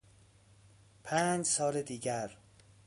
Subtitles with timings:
[1.03, 2.37] پنج سال دیگر